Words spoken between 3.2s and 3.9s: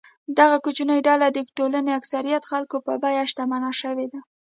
شتمنه